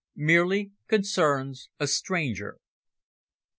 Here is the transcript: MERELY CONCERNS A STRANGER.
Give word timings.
MERELY 0.15 0.71
CONCERNS 0.87 1.69
A 1.79 1.85
STRANGER. 1.85 2.57